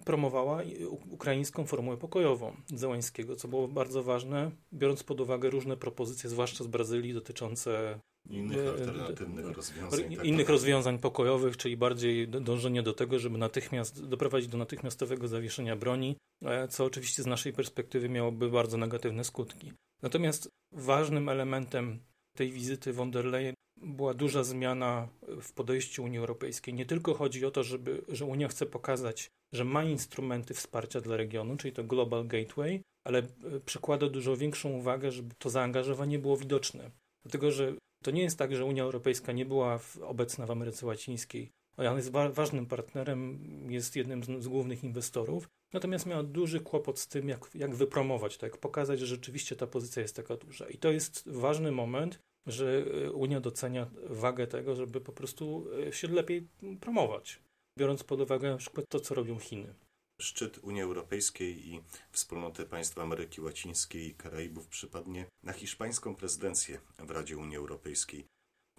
promowała 0.06 0.62
ukraińską 1.10 1.66
formułę 1.66 1.98
pokojową 1.98 2.56
Zełańskiego, 2.68 3.36
co 3.36 3.48
było 3.48 3.68
bardzo 3.68 4.04
ważne, 4.04 4.52
biorąc 4.74 5.04
pod 5.04 5.22
uwagę 5.22 5.50
różne 5.50 5.78
propozycje, 5.78 6.30
zwłaszcza 6.30 6.64
z 6.64 6.68
Brazylii, 6.68 7.14
dotyczące 7.14 8.00
innych 8.30 8.58
e, 8.58 8.70
alternatywnych 8.70 9.46
rozwiązań. 9.46 10.14
Innych 10.24 10.46
tak, 10.46 10.50
rozwiązań 10.50 11.00
pokojowych, 11.00 11.58
czyli 11.58 11.78
bardziej 11.78 12.28
dążenie 12.28 12.84
do 12.84 12.94
tego, 12.94 13.20
żeby 13.20 13.38
natychmiast 13.38 14.06
doprowadzić 14.06 14.50
do 14.50 14.58
natychmiastowego 14.58 15.28
zawieszenia 15.28 15.76
broni, 15.76 16.18
e, 16.46 16.68
co 16.68 16.86
oczywiście 16.86 17.24
z 17.24 17.26
naszej 17.26 17.54
perspektywy 17.54 18.10
miałoby 18.10 18.50
bardzo 18.50 18.78
negatywne 18.78 19.24
skutki. 19.24 19.72
Natomiast 20.02 20.50
ważnym 20.72 21.30
elementem 21.30 22.00
tej 22.38 22.52
wizyty 22.52 22.94
von 22.94 23.12
der 23.12 23.26
Leyen 23.26 23.56
była 23.78 24.14
duża 24.14 24.44
zmiana 24.44 25.08
w 25.42 25.54
podejściu 25.54 26.04
Unii 26.04 26.20
Europejskiej. 26.20 26.74
Nie 26.74 26.86
tylko 26.86 27.14
chodzi 27.14 27.46
o 27.46 27.52
to, 27.52 27.64
żeby, 27.64 28.02
że 28.08 28.26
Unia 28.26 28.48
chce 28.48 28.66
pokazać, 28.66 29.30
że 29.54 29.66
ma 29.66 29.84
instrumenty 29.84 30.54
wsparcia 30.54 31.02
dla 31.02 31.18
regionu, 31.18 31.58
czyli 31.58 31.74
to 31.74 31.84
Global 31.84 32.28
Gateway, 32.28 32.82
ale 33.04 33.20
e, 33.20 33.26
przykłada 33.66 34.10
dużo 34.10 34.38
większą 34.38 34.70
uwagę, 34.70 35.12
żeby 35.12 35.36
to 35.38 35.50
zaangażowanie 35.50 36.20
było 36.20 36.38
widoczne. 36.38 36.92
Dlatego, 37.24 37.52
że 37.52 37.74
to 38.06 38.12
nie 38.12 38.22
jest 38.22 38.38
tak, 38.38 38.56
że 38.56 38.66
Unia 38.66 38.84
Europejska 38.84 39.32
nie 39.32 39.46
była 39.46 39.78
w, 39.78 39.98
obecna 39.98 40.46
w 40.46 40.52
Ameryce 40.52 40.86
Łacińskiej. 40.86 41.52
Ona 41.78 41.94
jest 41.94 42.12
wa 42.12 42.30
ważnym 42.30 42.66
partnerem, 42.66 43.40
jest 43.70 43.96
jednym 43.96 44.24
z, 44.24 44.44
z, 44.44 44.48
głównych 44.48 44.84
inwestorów, 44.84 45.50
natomiast 45.74 46.06
miała 46.06 46.24
duży 46.24 46.60
kłopot 46.60 47.00
z 47.00 47.08
tym, 47.08 47.30
jak, 47.30 47.50
jak 47.56 47.76
wypromować 47.76 48.38
to, 48.38 48.46
jak 48.46 48.58
pokazać, 48.58 49.00
że 49.00 49.06
rzeczywiście 49.06 49.56
ta 49.56 49.68
pozycja 49.68 50.02
jest 50.02 50.16
taka 50.16 50.38
duża. 50.38 50.70
I 50.70 50.78
to 50.78 50.92
jest 50.92 51.30
ważny 51.30 51.72
moment, 51.72 52.20
że 52.48 52.86
e, 53.06 53.12
Unia 53.12 53.40
docenia 53.40 53.90
wagę 54.10 54.48
tego, 54.48 54.76
żeby 54.76 55.02
po 55.02 55.12
prostu 55.12 55.68
e, 55.88 55.94
się 55.94 56.08
lepiej 56.08 56.48
promować, 56.82 57.40
biorąc 57.80 58.04
pod 58.04 58.22
uwagę 58.22 58.50
na 58.52 58.58
przykład 58.58 58.86
to, 58.90 59.00
co 59.00 59.16
robią 59.16 59.40
Chiny. 59.40 59.74
Szczyt 60.22 60.58
Unii 60.58 60.82
Europejskiej 60.82 61.70
i 61.70 61.82
Wspólnoty 62.12 62.66
Państw 62.66 63.00
Ameryki 63.00 63.42
Łacińskiej 63.42 64.08
i 64.08 64.16
Karaibów 64.16 64.68
przypadnie 64.68 65.26
na 65.44 65.54
hiszpańską 65.54 66.16
prezydencję 66.16 66.80
w 67.00 67.12
Radzie 67.12 67.38
Unii 67.38 67.58
Europejskiej. 67.58 68.26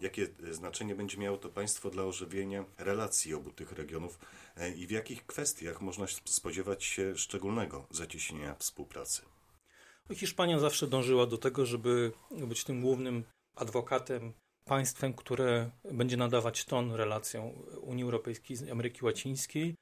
Jakie 0.00 0.26
znaczenie 0.50 0.94
będzie 0.94 1.18
miało 1.18 1.38
to 1.38 1.48
państwo 1.48 1.90
dla 1.90 2.04
ożywienia 2.04 2.64
relacji 2.78 3.34
obu 3.34 3.50
tych 3.50 3.72
regionów 3.72 4.18
e, 4.56 4.70
i 4.70 4.86
w 4.86 4.90
jakich 4.90 5.26
kwestiach 5.26 5.80
można 5.80 6.06
spodziewać 6.24 6.84
się 6.84 7.16
szczególnego 7.16 7.86
zacieśnienia 7.90 8.54
współpracy? 8.54 9.22
Hiszpania 10.14 10.58
zawsze 10.58 10.86
dążyła 10.86 11.26
do 11.26 11.38
tego, 11.38 11.66
żeby 11.66 12.12
być 12.30 12.64
tym 12.64 12.82
głównym 12.82 13.24
adwokatem, 13.54 14.32
państwem, 14.64 15.14
które 15.14 15.70
będzie 15.92 16.16
nadawać 16.16 16.64
ton 16.64 16.92
relacjom 16.92 17.50
Unii 17.80 18.04
Europejskiej 18.04 18.56
z 18.56 18.70
Ameryki 18.70 19.04
Łacińskiej 19.04 19.74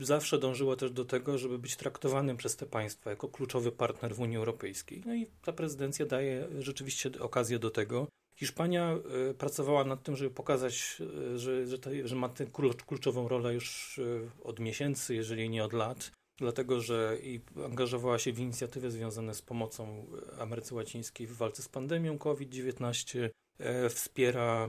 zawsze 0.00 0.38
dążyła 0.38 0.76
też 0.76 0.90
do 0.90 1.04
tego, 1.04 1.38
żeby 1.38 1.58
być 1.58 1.76
traktowanym 1.76 2.36
przez 2.36 2.56
te 2.56 2.66
państwa 2.66 3.10
jako 3.10 3.28
kluczowy 3.28 3.72
partner 3.72 4.14
w 4.14 4.20
Unii 4.20 4.36
Europejskiej. 4.36 5.02
No 5.06 5.14
i 5.14 5.26
ta 5.42 5.52
prezydencja 5.52 6.06
daje 6.06 6.48
rzeczywiście 6.58 7.10
okazję 7.20 7.58
do 7.58 7.70
tego. 7.70 8.06
Hiszpania 8.34 8.98
e, 9.30 9.34
pracowała 9.34 9.84
nad 9.84 10.02
tym, 10.02 10.16
żeby 10.16 10.30
pokazać, 10.30 11.02
e, 11.34 11.38
że, 11.38 11.66
że, 11.66 11.78
że 12.04 12.16
ma 12.16 12.28
tę 12.28 12.46
kluczową 12.86 13.28
rolę 13.28 13.54
już 13.54 13.98
e, 13.98 14.42
od 14.44 14.60
miesięcy, 14.60 15.14
jeżeli 15.14 15.50
nie 15.50 15.64
od 15.64 15.72
lat 15.72 16.10
dlatego 16.42 16.80
że 16.80 17.18
i 17.22 17.40
angażowała 17.64 18.18
się 18.18 18.32
w 18.32 18.38
inicjatywy 18.38 18.90
związane 18.90 19.34
z 19.34 19.42
pomocą 19.42 20.06
Ameryce 20.38 20.74
Łacińskiej 20.74 21.26
w 21.26 21.36
walce 21.36 21.62
z 21.62 21.68
pandemią 21.68 22.18
COVID-19, 22.18 23.28
e, 23.58 23.88
wspiera 23.88 24.68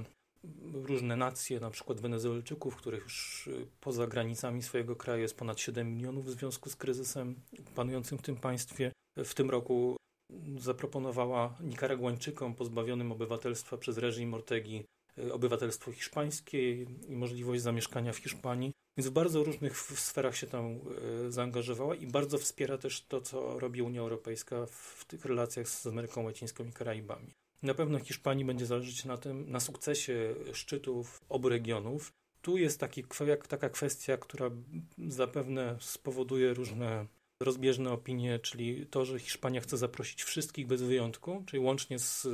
różne 0.73 1.15
nacje, 1.15 1.59
na 1.59 1.69
przykład 1.69 2.01
Wenezuelczyków, 2.01 2.75
których 2.75 3.03
już 3.03 3.47
e, 3.47 3.65
poza 3.79 4.07
granicami 4.07 4.63
swojego 4.63 4.95
kraju 4.95 5.21
jest 5.21 5.37
ponad 5.37 5.59
7 5.59 5.95
milionów 5.95 6.25
w 6.25 6.29
związku 6.29 6.69
z 6.69 6.75
kryzysem 6.75 7.35
panującym 7.75 8.17
w 8.17 8.21
tym 8.21 8.35
państwie. 8.35 8.91
W 9.17 9.33
tym 9.33 9.49
roku 9.49 9.97
zaproponowała 10.57 11.57
Nikaraguańczykom 11.61 12.55
pozbawionym 12.55 13.11
obywatelstwa 13.11 13.77
przez 13.77 13.97
reżim 13.97 14.33
Ortegi 14.33 14.85
e, 15.17 15.33
obywatelstwo 15.33 15.91
hiszpańskie 15.91 16.83
i 16.83 17.15
możliwość 17.15 17.61
zamieszkania 17.61 18.13
w 18.13 18.17
Hiszpanii. 18.17 18.71
Więc 18.97 19.07
w 19.07 19.13
bardzo 19.13 19.43
różnych 19.43 19.77
sferach 19.79 20.37
się 20.37 20.47
tam 20.47 20.65
e, 20.65 21.31
zaangażowała 21.31 21.95
i 21.95 22.07
bardzo 22.07 22.37
wspiera 22.37 22.77
też 22.77 23.05
to, 23.05 23.21
co 23.21 23.59
robi 23.59 23.81
Unia 23.81 24.01
Europejska 24.01 24.65
w 24.65 25.05
tych 25.05 25.25
relacjach 25.25 25.69
z 25.69 25.87
Ameryką 25.87 26.23
Łacińską 26.23 26.65
i 26.65 26.71
Karaibami. 26.71 27.33
Na 27.63 27.73
pewno 27.73 27.99
Hiszpanii 27.99 28.45
będzie 28.45 28.65
zależeć 28.65 29.05
na 29.05 29.17
tym, 29.17 29.51
na 29.51 29.59
sukcesie 29.59 30.35
szczytów 30.53 31.21
obu 31.29 31.49
regionów. 31.49 32.13
Tu 32.41 32.57
jest 32.57 32.79
taki, 32.79 33.03
taka 33.47 33.69
kwestia, 33.69 34.17
która 34.17 34.51
zapewne 35.07 35.77
spowoduje 35.79 36.53
różne 36.53 37.05
rozbieżne 37.43 37.91
opinie, 37.91 38.39
czyli 38.39 38.85
to, 38.87 39.05
że 39.05 39.19
Hiszpania 39.19 39.61
chce 39.61 39.77
zaprosić 39.77 40.23
wszystkich 40.23 40.67
bez 40.67 40.81
wyjątku, 40.81 41.43
czyli 41.45 41.63
łącznie 41.63 41.99
z 41.99 42.27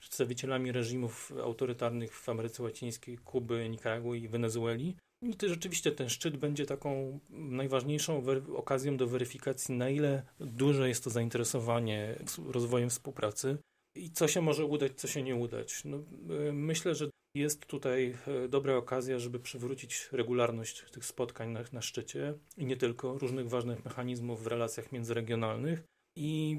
przedstawicielami 0.00 0.72
reżimów 0.72 1.32
autorytarnych 1.42 2.14
w 2.14 2.28
Ameryce 2.28 2.62
Łacińskiej, 2.62 3.18
Kuby, 3.18 3.68
Nikaragui 3.68 4.22
i 4.22 4.28
Wenezueli, 4.28 4.96
i 5.22 5.34
to 5.34 5.48
rzeczywiście 5.48 5.92
ten 5.92 6.08
szczyt 6.08 6.36
będzie 6.36 6.66
taką 6.66 7.20
najważniejszą 7.30 8.22
okazją 8.56 8.96
do 8.96 9.06
weryfikacji, 9.06 9.74
na 9.74 9.90
ile 9.90 10.22
duże 10.40 10.88
jest 10.88 11.04
to 11.04 11.10
zainteresowanie 11.10 12.18
rozwojem 12.46 12.90
współpracy 12.90 13.58
i 13.94 14.10
co 14.10 14.28
się 14.28 14.40
może 14.40 14.64
udać, 14.64 14.92
co 14.96 15.08
się 15.08 15.22
nie 15.22 15.36
udać. 15.36 15.84
No, 15.84 15.96
y, 15.96 16.52
myślę, 16.52 16.94
że 16.94 17.10
jest 17.36 17.66
tutaj 17.66 18.14
y, 18.44 18.48
dobra 18.48 18.76
okazja, 18.76 19.18
żeby 19.18 19.40
przywrócić 19.40 20.08
regularność 20.12 20.84
tych 20.90 21.04
spotkań 21.04 21.50
na, 21.50 21.60
na 21.72 21.82
szczycie 21.82 22.34
i 22.56 22.66
nie 22.66 22.76
tylko 22.76 23.18
różnych 23.18 23.48
ważnych 23.48 23.84
mechanizmów 23.84 24.42
w 24.42 24.46
relacjach 24.46 24.92
międzyregionalnych 24.92 25.82
i 26.16 26.58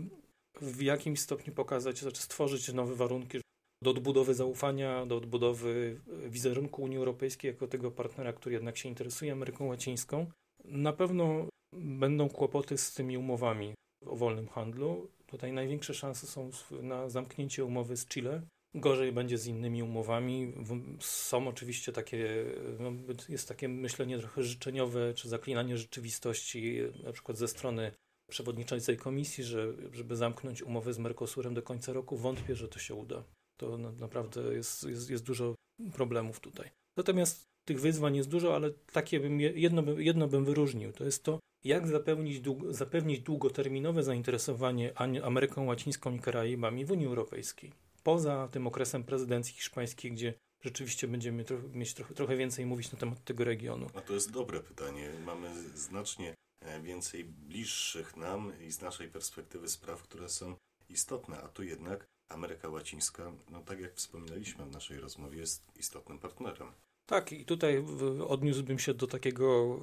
w 0.61 0.81
jakimś 0.81 1.19
stopniu 1.19 1.53
pokazać, 1.53 1.97
znaczy 1.97 2.21
stworzyć 2.21 2.73
nowe 2.73 2.95
warunki, 2.95 3.41
do 3.83 3.91
odbudowy 3.91 4.33
zaufania, 4.33 5.05
do 5.05 5.17
odbudowy 5.17 6.01
wizerunku 6.27 6.83
Unii 6.83 6.97
Europejskiej 6.97 7.49
jako 7.49 7.67
tego 7.67 7.91
partnera, 7.91 8.33
który 8.33 8.53
jednak 8.53 8.77
się 8.77 8.89
interesuje 8.89 9.31
Ameryką 9.31 9.65
Łacińską. 9.65 10.31
Na 10.65 10.93
pewno 10.93 11.45
będą 11.73 12.29
kłopoty 12.29 12.77
z 12.77 12.93
tymi 12.93 13.17
umowami 13.17 13.73
o 14.05 14.15
wolnym 14.15 14.47
handlu. 14.47 15.07
Tutaj 15.35 15.53
największe 15.53 15.93
szanse 15.93 16.27
są 16.27 16.49
na 16.71 17.09
zamknięcie 17.09 17.65
umowy 17.65 17.97
z 17.97 18.07
Chile. 18.07 18.41
Gorzej 18.75 19.11
będzie 19.11 19.37
z 19.37 19.47
innymi 19.47 19.83
umowami. 19.83 20.53
Są 20.99 21.47
oczywiście 21.47 21.91
takie, 21.91 22.45
no, 22.79 22.91
jest 23.29 23.47
takie 23.47 23.67
myślenie 23.67 24.19
trochę 24.19 24.43
życzeniowe, 24.43 25.13
czy 25.13 25.29
zaklinanie 25.29 25.77
rzeczywistości, 25.77 26.79
na 27.03 27.11
przykład 27.11 27.37
ze 27.37 27.47
strony 27.47 27.91
przewodniczącej 28.31 28.97
komisji, 28.97 29.43
że, 29.43 29.73
żeby 29.91 30.15
zamknąć 30.15 30.61
umowę 30.61 30.93
z 30.93 30.99
Mercosurem 30.99 31.53
do 31.53 31.61
końca 31.61 31.93
roku. 31.93 32.17
Wątpię, 32.17 32.55
że 32.55 32.67
to 32.67 32.79
się 32.79 32.93
uda. 32.93 33.23
To 33.59 33.77
naprawdę 33.77 34.41
jest, 34.53 34.83
jest, 34.83 35.09
jest 35.09 35.23
dużo 35.23 35.55
problemów 35.93 36.39
tutaj. 36.39 36.69
Natomiast 36.97 37.45
tych 37.67 37.81
wyzwań 37.81 38.15
jest 38.15 38.29
dużo, 38.29 38.55
ale 38.55 38.71
takie 38.71 39.19
bym, 39.19 39.39
jedno, 39.39 39.83
jedno 39.97 40.27
bym 40.27 40.45
wyróżnił. 40.45 40.93
To 40.93 41.05
jest 41.05 41.23
to, 41.23 41.39
jak 41.65 41.87
zapewnić, 41.87 42.41
zapewnić 42.69 43.19
długoterminowe 43.19 44.03
zainteresowanie 44.03 44.97
Ameryką 45.23 45.65
Łacińską 45.65 46.15
i 46.15 46.19
Karaibami 46.19 46.85
w 46.85 46.91
Unii 46.91 47.05
Europejskiej. 47.05 47.73
Poza 48.03 48.47
tym 48.47 48.67
okresem 48.67 49.03
prezydencji 49.03 49.53
hiszpańskiej, 49.53 50.11
gdzie 50.11 50.33
rzeczywiście 50.61 51.07
będziemy 51.07 51.43
trochę, 51.43 51.67
mieć 51.67 51.93
trochę, 51.93 52.13
trochę 52.13 52.37
więcej 52.37 52.65
mówić 52.65 52.91
na 52.91 52.99
temat 52.99 53.23
tego 53.23 53.43
regionu. 53.43 53.87
A 53.93 54.01
to 54.01 54.13
jest 54.13 54.31
dobre 54.31 54.59
pytanie. 54.59 55.09
Mamy 55.25 55.69
znacznie 55.75 56.35
e, 56.61 56.81
więcej 56.81 57.23
bliższych 57.23 58.17
nam 58.17 58.51
i 58.61 58.71
z 58.71 58.81
naszej 58.81 59.09
perspektywy 59.09 59.69
spraw, 59.69 60.03
które 60.03 60.29
są 60.29 60.55
istotne, 60.89 61.41
a 61.41 61.47
tu 61.47 61.63
jednak 61.63 62.05
Ameryka 62.29 62.69
Łacińska, 62.69 63.31
no 63.49 63.61
tak 63.61 63.79
jak 63.79 63.95
wspominaliśmy 63.95 64.65
w 64.65 64.71
naszej 64.71 64.99
rozmowie, 64.99 65.39
jest 65.39 65.63
istotnym 65.75 66.19
partnerem. 66.19 66.71
Tak, 67.05 67.31
i 67.31 67.45
tutaj 67.45 67.83
odniósłbym 68.27 68.79
się 68.79 68.93
do 68.93 69.07
takiego 69.07 69.79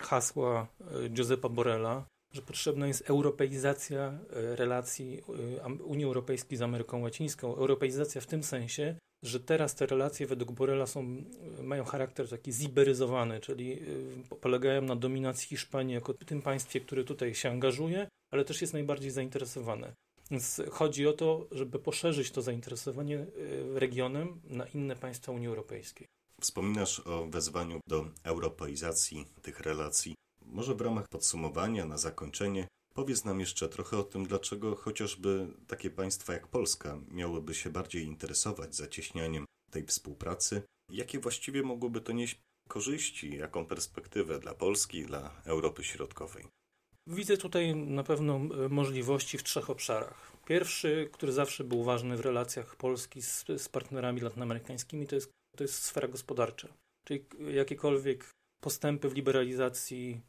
e, 0.00 0.04
hasła 0.04 0.66
e, 1.04 1.08
Giuseppa 1.08 1.48
Borrella, 1.48 2.04
że 2.32 2.42
potrzebna 2.42 2.86
jest 2.86 3.10
europeizacja 3.10 4.18
e, 4.30 4.56
relacji 4.56 5.22
Unii 5.84 6.04
Europejskiej 6.04 6.58
z 6.58 6.62
Ameryką 6.62 7.00
Łacińską. 7.00 7.56
Europeizacja 7.56 8.20
w 8.20 8.26
tym 8.26 8.42
sensie, 8.42 8.96
że 9.22 9.40
teraz 9.40 9.74
te 9.74 9.86
relacje 9.86 10.26
według 10.26 10.52
Borrella 10.52 10.86
są, 10.86 11.24
mają 11.62 11.84
charakter 11.84 12.28
taki 12.28 12.52
ziberyzowany, 12.52 13.40
czyli 13.40 13.80
polegają 14.40 14.82
na 14.82 14.96
dominacji 14.96 15.48
Hiszpanii 15.48 15.94
jako 15.94 16.14
tym 16.14 16.42
państwie, 16.42 16.80
które 16.80 17.04
tutaj 17.04 17.34
się 17.34 17.50
angażuje, 17.50 18.08
ale 18.30 18.44
też 18.44 18.60
jest 18.60 18.72
najbardziej 18.72 19.10
zainteresowane. 19.10 19.92
Więc 20.30 20.62
chodzi 20.70 21.06
o 21.06 21.12
to, 21.12 21.46
żeby 21.50 21.78
poszerzyć 21.78 22.30
to 22.30 22.42
zainteresowanie 22.42 23.26
regionem 23.74 24.40
na 24.44 24.66
inne 24.66 24.96
państwa 24.96 25.32
Unii 25.32 25.48
Europejskiej. 25.48 26.06
Wspominasz 26.42 27.00
o 27.00 27.26
wezwaniu 27.26 27.80
do 27.88 28.06
europeizacji 28.24 29.26
tych 29.42 29.60
relacji. 29.60 30.14
Może 30.46 30.74
w 30.74 30.80
ramach 30.80 31.08
podsumowania, 31.08 31.86
na 31.86 31.98
zakończenie, 31.98 32.68
powiedz 32.94 33.24
nam 33.24 33.40
jeszcze 33.40 33.68
trochę 33.68 33.98
o 33.98 34.02
tym, 34.02 34.26
dlaczego 34.26 34.76
chociażby 34.76 35.46
takie 35.66 35.90
państwa 35.90 36.32
jak 36.32 36.48
Polska 36.48 36.98
miałyby 37.10 37.54
się 37.54 37.70
bardziej 37.70 38.04
interesować 38.04 38.76
zacieśnianiem 38.76 39.44
tej 39.70 39.86
współpracy. 39.86 40.62
Jakie 40.90 41.18
właściwie 41.18 41.62
mogłoby 41.62 42.00
to 42.00 42.12
nieść 42.12 42.40
korzyści, 42.68 43.36
jaką 43.36 43.66
perspektywę 43.66 44.38
dla 44.38 44.54
Polski, 44.54 45.04
dla 45.04 45.42
Europy 45.44 45.84
Środkowej? 45.84 46.46
Widzę 47.06 47.36
tutaj 47.36 47.76
na 47.76 48.02
pewno 48.02 48.34
e, 48.36 48.68
możliwości 48.68 49.38
w 49.38 49.42
trzech 49.42 49.70
obszarach. 49.70 50.32
Pierwszy, 50.46 51.08
który 51.12 51.32
zawsze 51.32 51.64
był 51.64 51.84
ważny 51.84 52.16
w 52.16 52.20
relacjach 52.20 52.76
Polski 52.76 53.22
z, 53.22 53.44
z 53.56 53.68
partnerami 53.68 54.20
latynoamerykańskimi, 54.20 55.06
to 55.06 55.14
jest, 55.14 55.30
to 55.56 55.64
jest 55.64 55.82
sfera 55.82 56.08
gospodarcza. 56.08 56.68
Czyli 57.04 57.24
jakiekolwiek 57.50 58.30
postępy 58.60 59.08
w 59.08 59.14
liberalizacji 59.14 60.20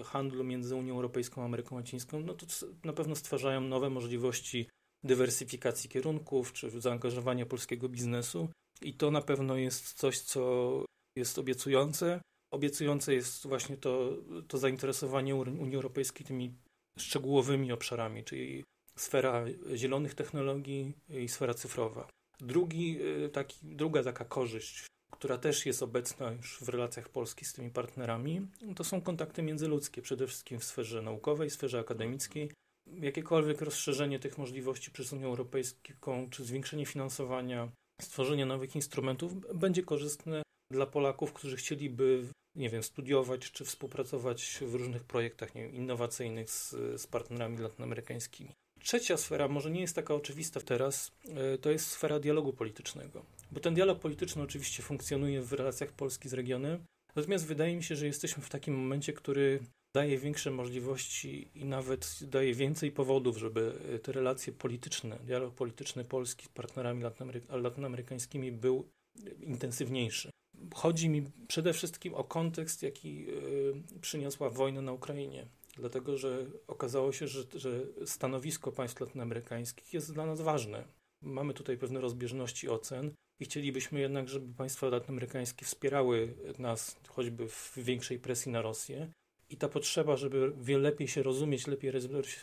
e, 0.00 0.04
handlu 0.04 0.44
między 0.44 0.74
Unią 0.74 0.94
Europejską 0.94 1.42
a 1.42 1.44
Ameryką 1.44 1.76
Łacińską, 1.76 2.20
no 2.20 2.34
to 2.34 2.46
na 2.84 2.92
pewno 2.92 3.16
stwarzają 3.16 3.60
nowe 3.60 3.90
możliwości 3.90 4.68
dywersyfikacji 5.04 5.90
kierunków 5.90 6.52
czy 6.52 6.80
zaangażowania 6.80 7.46
polskiego 7.46 7.88
biznesu. 7.88 8.48
I 8.82 8.94
to 8.94 9.10
na 9.10 9.22
pewno 9.22 9.56
jest 9.56 9.92
coś, 9.92 10.20
co 10.20 10.84
jest 11.16 11.38
obiecujące. 11.38 12.20
Obiecujące 12.52 13.14
jest 13.14 13.46
właśnie 13.46 13.76
to, 13.76 14.16
to 14.48 14.58
zainteresowanie 14.58 15.34
Unii 15.34 15.76
Europejskiej 15.76 16.26
tymi 16.26 16.54
szczegółowymi 16.98 17.72
obszarami, 17.72 18.24
czyli 18.24 18.64
sfera 18.98 19.44
zielonych 19.74 20.14
technologii 20.14 20.92
i 21.08 21.28
sfera 21.28 21.54
cyfrowa. 21.54 22.08
Drugi, 22.40 22.98
y, 23.24 23.28
taki, 23.28 23.58
druga 23.62 24.02
taka 24.02 24.24
korzyść, 24.24 24.86
która 25.12 25.38
też 25.38 25.66
jest 25.66 25.82
obecna 25.82 26.32
już 26.32 26.58
w 26.60 26.68
relacjach 26.68 27.08
Polski 27.08 27.44
z 27.44 27.52
tymi 27.52 27.70
partnerami, 27.70 28.46
to 28.76 28.84
są 28.84 29.00
kontakty 29.00 29.42
międzyludzkie, 29.42 30.02
przede 30.02 30.26
wszystkim 30.26 30.58
w 30.60 30.64
sferze 30.64 31.02
naukowej, 31.02 31.50
sferze 31.50 31.78
akademickiej. 31.78 32.50
Jakiekolwiek 33.00 33.60
rozszerzenie 33.60 34.18
tych 34.18 34.38
możliwości 34.38 34.90
przez 34.90 35.12
Unię 35.12 35.26
Europejską, 35.26 36.30
czy 36.30 36.44
zwiększenie 36.44 36.86
finansowania, 36.86 37.68
stworzenie 38.02 38.46
nowych 38.46 38.76
instrumentów 38.76 39.58
będzie 39.58 39.82
korzystne 39.82 40.42
dla 40.72 40.86
Polaków, 40.86 41.32
którzy 41.32 41.56
chcieliby 41.56 42.28
nie 42.56 42.70
wiem, 42.70 42.82
studiować 42.82 43.52
czy 43.52 43.64
współpracować 43.64 44.58
w 44.62 44.74
różnych 44.74 45.04
projektach 45.04 45.54
nie 45.54 45.62
wiem, 45.62 45.74
innowacyjnych 45.74 46.50
z, 46.50 46.70
z 47.00 47.06
partnerami 47.06 47.58
latynoamerykańskimi. 47.58 48.54
Trzecia 48.82 49.16
sfera, 49.16 49.48
może 49.48 49.70
nie 49.70 49.80
jest 49.80 49.94
taka 49.94 50.14
oczywista 50.14 50.60
teraz, 50.60 51.12
e, 51.28 51.58
to 51.58 51.70
jest 51.70 51.88
sfera 51.88 52.20
dialogu 52.20 52.52
politycznego. 52.52 53.24
Bo 53.52 53.60
ten 53.60 53.74
dialog 53.74 53.98
polityczny 53.98 54.42
oczywiście 54.42 54.82
funkcjonuje 54.82 55.42
w 55.42 55.52
relacjach 55.52 55.92
Polski 55.92 56.28
z 56.28 56.32
regionem, 56.32 56.84
natomiast 57.16 57.46
wydaje 57.46 57.76
mi 57.76 57.82
się, 57.82 57.96
że 57.96 58.06
jesteśmy 58.06 58.42
w 58.42 58.48
takim 58.48 58.74
momencie, 58.74 59.12
który 59.12 59.60
daje 59.94 60.18
większe 60.18 60.50
możliwości 60.50 61.48
i 61.54 61.64
nawet 61.64 62.18
daje 62.22 62.54
więcej 62.54 62.92
powodów, 62.92 63.38
żeby 63.38 63.72
te 64.02 64.12
relacje 64.12 64.52
polityczne, 64.52 65.18
dialog 65.24 65.54
polityczny 65.54 66.04
Polski 66.04 66.46
z 66.46 66.48
partnerami 66.48 67.02
latynoamerykańskimi 67.48 68.52
był 68.52 68.88
intensywniejszy. 69.40 70.30
Chodzi 70.74 71.08
mi 71.08 71.22
przede 71.48 71.72
wszystkim 71.72 72.14
o 72.14 72.24
kontekst, 72.24 72.82
jaki 72.82 73.26
e, 73.28 74.00
przyniosła 74.00 74.50
wojna 74.50 74.82
na 74.82 74.92
Ukrainie. 74.92 75.46
Dlatego, 75.76 76.16
że 76.16 76.46
okazało 76.66 77.12
się, 77.12 77.28
że, 77.28 77.42
że 77.54 77.86
stanowisko 78.04 78.72
państw 78.72 79.00
latynoamerykańskich 79.00 79.94
jest 79.94 80.12
dla 80.14 80.26
nas 80.26 80.40
ważne. 80.40 80.84
Mamy 81.22 81.54
tutaj 81.54 81.78
pewne 81.78 82.00
rozbieżności 82.00 82.68
ocen 82.68 83.14
i 83.40 83.44
chcielibyśmy 83.44 84.00
jednak, 84.00 84.28
żeby 84.28 84.54
państwa 84.54 84.88
latynoamerykańskie 84.88 85.66
wspierały 85.66 86.34
nas 86.58 86.96
choćby 87.08 87.48
w 87.48 87.72
większej 87.76 88.18
presji 88.18 88.52
na 88.52 88.62
Rosję. 88.62 89.12
I 89.50 89.56
ta 89.56 89.68
potrzeba, 89.68 90.16
żeby 90.16 90.52
lepiej 90.78 91.08
się 91.08 91.22
rozumieć, 91.22 91.66
lepiej 91.66 91.92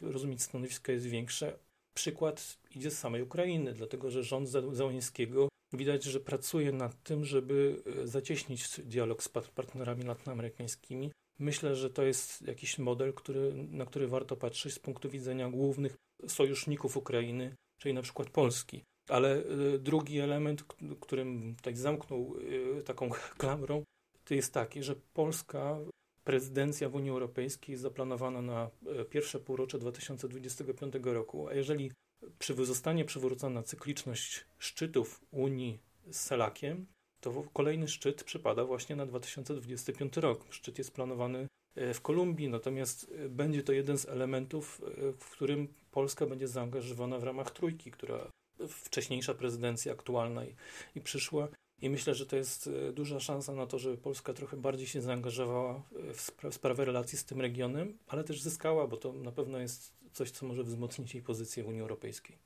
rozumieć 0.02 0.42
stanowisko 0.42 0.92
jest 0.92 1.06
większe. 1.06 1.60
Przykład 1.94 2.58
idzie 2.76 2.92
z 2.92 3.00
samej 3.00 3.22
Ukrainy, 3.22 3.74
dlatego 3.74 4.12
że 4.12 4.24
rząd 4.24 4.50
Załańskiego 4.50 5.50
widać, 5.74 6.04
że 6.04 6.20
pracuje 6.20 6.72
nad 6.72 7.04
tym, 7.04 7.26
żeby 7.26 7.84
e, 8.04 8.08
zacieśnić 8.08 8.82
dialog 8.82 9.24
z 9.24 9.30
partnerami 9.30 10.04
latynoamerykańskimi. 10.04 11.12
Myślę, 11.40 11.76
że 11.76 11.90
to 11.90 12.04
jest 12.04 12.42
jakiś 12.42 12.80
model, 12.80 13.14
który, 13.14 13.54
na 13.54 13.86
który 13.86 14.08
warto 14.08 14.36
patrzeć 14.36 14.74
z 14.74 14.80
punktu 14.80 15.10
widzenia 15.10 15.50
głównych 15.50 15.96
sojuszników 16.28 16.98
Ukrainy, 16.98 17.56
czyli 17.78 17.94
na 17.94 18.02
przykład 18.02 18.30
Polski. 18.30 18.84
Ale 19.10 19.44
e, 19.44 19.78
drugi 19.80 20.20
element, 20.20 20.64
którym 21.02 21.56
tak 21.62 21.78
zamknął 21.78 22.36
e, 22.80 22.82
taką 22.82 23.10
klamrą, 23.38 23.84
to 24.26 24.34
jest 24.34 24.54
taki, 24.54 24.84
że 24.84 24.96
Polska 25.14 25.80
prezydencja 26.24 26.90
w 26.90 26.96
Unii 26.96 27.10
Europejskiej 27.10 27.74
jest 27.74 27.84
zaplanowana 27.84 28.42
na 28.42 28.70
pierwsze 29.10 29.40
półrocze 29.40 29.80
2025 29.80 30.94
roku, 31.04 31.48
a 31.48 31.54
jeżeli 31.54 31.92
zostanie 32.64 33.06
przywrócona 33.06 33.64
cykliczność 33.64 34.46
szczytów 34.60 35.26
Unii 35.32 35.80
z 36.12 36.20
Selakiem, 36.20 36.86
to 37.24 37.44
kolejny 37.54 37.88
szczyt 37.88 38.24
przypada 38.24 38.66
właśnie 38.66 38.96
na 38.96 39.06
2025 39.06 40.18
rok. 40.18 40.46
Szczyt 40.50 40.78
jest 40.78 40.92
planowany 40.92 41.48
e, 41.76 41.94
w 41.94 42.02
Kolumbii, 42.02 42.50
natomiast 42.50 43.12
e, 43.26 43.30
będzie 43.30 43.64
to 43.64 43.74
jeden 43.74 43.98
z 43.98 44.06
elementów, 44.06 44.82
e, 44.88 45.12
w 45.12 45.30
którym 45.30 45.68
Polska 45.92 46.26
będzie 46.26 46.48
zaangażowana 46.48 47.20
w 47.20 47.24
ramach 47.24 47.52
trójki, 47.52 47.92
która 47.92 48.32
wcześniejsza 48.68 49.34
prezydencja 49.34 49.94
aktualna 49.94 50.46
i, 50.46 50.56
i 50.96 51.02
przyszła. 51.02 51.48
I 51.82 51.90
myślę, 51.90 52.16
że 52.16 52.26
to 52.26 52.36
jest 52.36 52.70
duża 52.94 53.20
szansa 53.20 53.54
na 53.54 53.68
to, 53.68 53.80
żeby 53.80 53.98
Polska 53.98 54.34
trochę 54.34 54.58
bardziej 54.58 54.88
się 54.88 55.02
zaangażowała 55.02 55.84
w, 56.14 56.22
spra 56.22 56.50
w 56.50 56.54
sprawę 56.54 56.86
relacji 56.86 57.18
z 57.18 57.26
tym 57.26 57.42
regionem, 57.42 57.98
ale 58.08 58.24
też 58.24 58.42
zyskała, 58.42 58.88
bo 58.88 58.98
to 58.98 59.14
na 59.14 59.32
pewno 59.32 59.60
jest 59.60 59.94
coś, 60.14 60.32
co 60.32 60.46
może 60.46 60.64
wzmocnić 60.64 61.14
jej 61.14 61.24
pozycję 61.24 61.64
w 61.64 61.68
Unii 61.68 61.82
Europejskiej. 61.82 62.38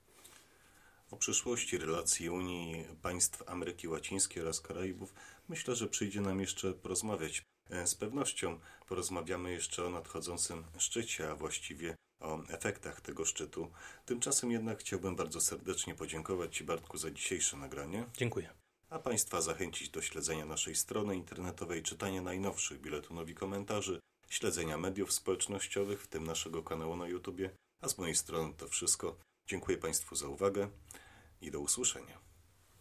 O 1.11 1.17
przyszłości 1.17 1.77
relacji 1.77 2.29
Unii 2.29 2.85
państw 3.01 3.43
Ameryki 3.49 3.87
Łacińskiej 3.87 4.43
oraz 4.43 4.61
Karaibów 4.61 5.13
myślę, 5.49 5.75
że 5.75 5.87
przyjdzie 5.87 6.21
nam 6.21 6.39
jeszcze 6.39 6.73
porozmawiać. 6.73 7.41
E, 7.69 7.87
z 7.87 7.95
pewnością 7.95 8.59
porozmawiamy 8.87 9.51
jeszcze 9.51 9.85
o 9.85 9.89
nadchodzącym 9.89 10.63
szczycie, 10.77 11.31
a 11.31 11.35
właściwie 11.35 11.95
o 12.19 12.43
efektach 12.43 13.01
tego 13.01 13.25
szczytu. 13.25 13.71
Tymczasem 14.05 14.51
jednak 14.51 14.79
chciałbym 14.79 15.15
bardzo 15.15 15.41
serdecznie 15.41 15.95
podziękować 15.95 16.55
Ci, 16.55 16.63
Bartku, 16.63 16.97
za 16.97 17.11
dzisiejsze 17.11 17.57
nagranie. 17.57 18.05
Dziękuję. 18.17 18.49
A 18.89 18.99
Państwa 18.99 19.41
zachęcić 19.41 19.89
do 19.89 20.01
śledzenia 20.01 20.45
naszej 20.45 20.75
strony 20.75 21.15
internetowej, 21.15 21.83
czytania 21.83 22.21
najnowszych 22.21 22.81
biletonów 22.81 23.29
i 23.29 23.35
komentarzy, 23.35 23.99
śledzenia 24.29 24.77
mediów 24.77 25.13
społecznościowych, 25.13 26.01
w 26.01 26.07
tym 26.07 26.23
naszego 26.23 26.63
kanału 26.63 26.95
na 26.95 27.07
YouTube. 27.07 27.41
A 27.81 27.89
z 27.89 27.97
mojej 27.97 28.15
strony 28.15 28.53
to 28.53 28.67
wszystko. 28.67 29.26
Dziękuję 29.47 29.77
Państwu 29.77 30.15
za 30.15 30.27
uwagę 30.27 30.69
i 31.41 31.51
do 31.51 31.59
usłyszenia. 31.59 32.26